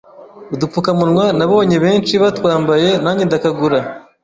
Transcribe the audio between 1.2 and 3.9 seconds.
nabonye benshi batwambaye nange ndakagura,